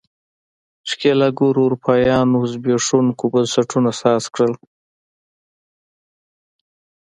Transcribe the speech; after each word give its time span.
ښکېلاکګرو 0.89 1.61
اروپایانو 1.65 2.37
زبېښونکو 2.51 3.23
بنسټونو 3.33 3.89
ساز 4.01 4.23
کړل. 4.33 4.53